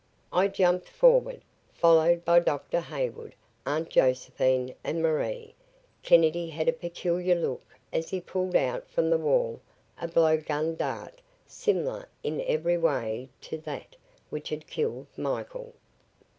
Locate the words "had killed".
14.49-15.05